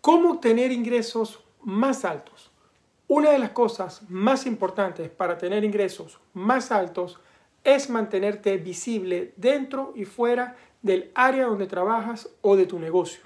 [0.00, 2.52] ¿Cómo obtener ingresos más altos?
[3.08, 7.18] Una de las cosas más importantes para tener ingresos más altos
[7.64, 13.22] es mantenerte visible dentro y fuera del área donde trabajas o de tu negocio.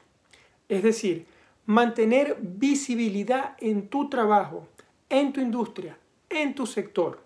[0.68, 1.26] Es decir,
[1.66, 4.66] mantener visibilidad en tu trabajo,
[5.10, 5.98] en tu industria,
[6.30, 7.20] en tu sector.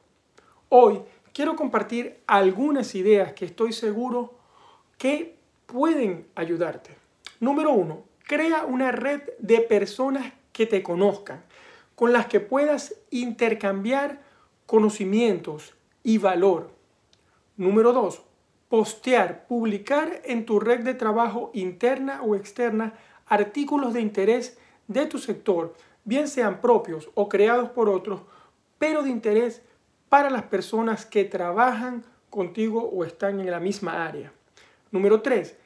[0.68, 1.02] Hoy
[1.32, 4.34] quiero compartir algunas ideas que estoy seguro
[4.98, 5.36] que
[5.66, 6.96] pueden ayudarte.
[7.38, 11.44] Número uno, crea una red de personas que te conozcan,
[11.94, 14.20] con las que puedas intercambiar
[14.66, 16.70] conocimientos y valor.
[17.56, 18.22] Número dos,
[18.68, 22.94] postear, publicar en tu red de trabajo interna o externa
[23.26, 24.58] artículos de interés
[24.88, 28.22] de tu sector, bien sean propios o creados por otros,
[28.78, 29.62] pero de interés
[30.08, 34.32] para las personas que trabajan contigo o están en la misma área.
[34.90, 35.56] Número 3.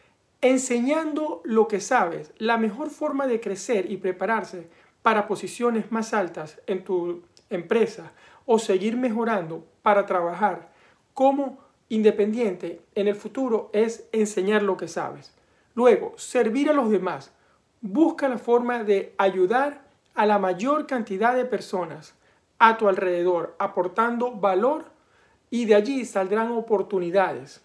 [0.43, 2.33] Enseñando lo que sabes.
[2.39, 4.69] La mejor forma de crecer y prepararse
[5.03, 8.13] para posiciones más altas en tu empresa
[8.47, 10.73] o seguir mejorando para trabajar
[11.15, 15.35] como independiente en el futuro es enseñar lo que sabes.
[15.75, 17.33] Luego, servir a los demás.
[17.81, 19.83] Busca la forma de ayudar
[20.15, 22.15] a la mayor cantidad de personas
[22.59, 24.85] a tu alrededor, aportando valor
[25.51, 27.63] y de allí saldrán oportunidades.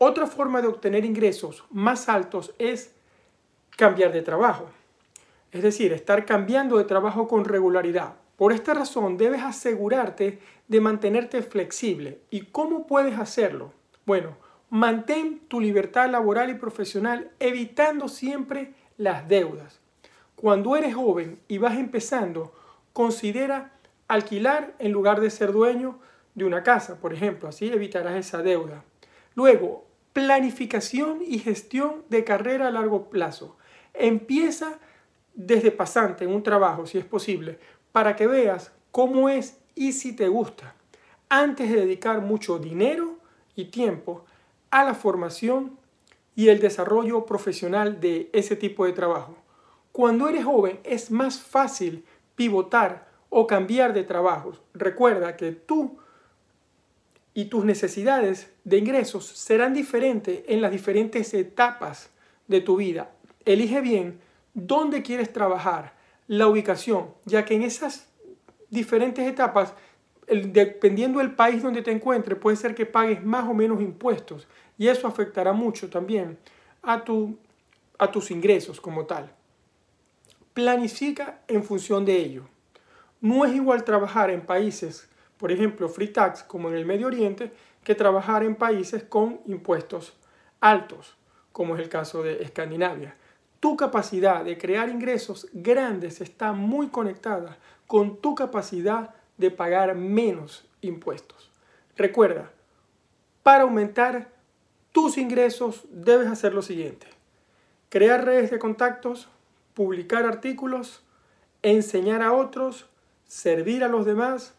[0.00, 2.92] Otra forma de obtener ingresos más altos es
[3.76, 4.66] cambiar de trabajo.
[5.50, 8.14] Es decir, estar cambiando de trabajo con regularidad.
[8.36, 12.20] Por esta razón debes asegurarte de mantenerte flexible.
[12.30, 13.72] ¿Y cómo puedes hacerlo?
[14.06, 14.36] Bueno,
[14.70, 19.80] mantén tu libertad laboral y profesional evitando siempre las deudas.
[20.36, 22.52] Cuando eres joven y vas empezando,
[22.92, 23.72] considera
[24.06, 25.98] alquilar en lugar de ser dueño
[26.36, 28.84] de una casa, por ejemplo, así evitarás esa deuda.
[29.34, 29.87] Luego,
[30.18, 33.56] planificación y gestión de carrera a largo plazo.
[33.94, 34.80] Empieza
[35.32, 37.60] desde pasante en un trabajo, si es posible,
[37.92, 40.74] para que veas cómo es y si te gusta,
[41.28, 43.16] antes de dedicar mucho dinero
[43.54, 44.24] y tiempo
[44.72, 45.78] a la formación
[46.34, 49.36] y el desarrollo profesional de ese tipo de trabajo.
[49.92, 52.04] Cuando eres joven es más fácil
[52.34, 54.60] pivotar o cambiar de trabajos.
[54.74, 55.98] Recuerda que tú
[57.38, 62.10] y tus necesidades de ingresos serán diferentes en las diferentes etapas
[62.48, 63.12] de tu vida.
[63.44, 64.18] Elige bien
[64.54, 65.94] dónde quieres trabajar,
[66.26, 68.08] la ubicación, ya que en esas
[68.70, 69.72] diferentes etapas,
[70.26, 74.88] dependiendo del país donde te encuentres, puede ser que pagues más o menos impuestos y
[74.88, 76.36] eso afectará mucho también
[76.82, 77.38] a, tu,
[78.00, 79.30] a tus ingresos como tal.
[80.54, 82.48] Planifica en función de ello.
[83.20, 87.52] No es igual trabajar en países, por ejemplo, free tax como en el Medio Oriente,
[87.84, 90.14] que trabajar en países con impuestos
[90.60, 91.16] altos,
[91.52, 93.16] como es el caso de Escandinavia.
[93.60, 100.68] Tu capacidad de crear ingresos grandes está muy conectada con tu capacidad de pagar menos
[100.80, 101.50] impuestos.
[101.96, 102.50] Recuerda,
[103.42, 104.28] para aumentar
[104.92, 107.06] tus ingresos debes hacer lo siguiente.
[107.88, 109.28] Crear redes de contactos,
[109.74, 111.02] publicar artículos,
[111.62, 112.86] enseñar a otros,
[113.26, 114.54] servir a los demás,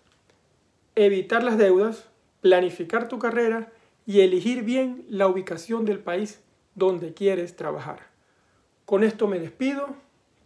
[1.06, 2.10] evitar las deudas,
[2.42, 3.72] planificar tu carrera
[4.06, 6.42] y elegir bien la ubicación del país
[6.76, 8.08] donde quieres trabajar.
[8.86, 9.96] Con esto me despido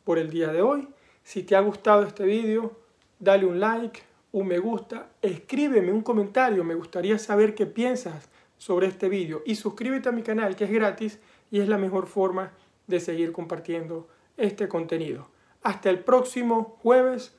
[0.03, 0.87] por el día de hoy.
[1.23, 2.77] Si te ha gustado este vídeo,
[3.19, 8.87] dale un like, un me gusta, escríbeme un comentario, me gustaría saber qué piensas sobre
[8.87, 11.19] este vídeo y suscríbete a mi canal que es gratis
[11.49, 12.51] y es la mejor forma
[12.87, 15.29] de seguir compartiendo este contenido.
[15.61, 17.33] Hasta el próximo jueves,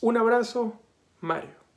[0.00, 0.74] un abrazo,
[1.20, 1.67] Mario.